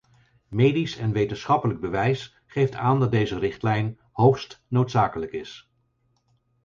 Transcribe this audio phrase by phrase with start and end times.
[0.47, 5.71] Medisch en wetenschappelijk bewijs geeft aan dat deze richtlijn hoogst noodzakelijk is.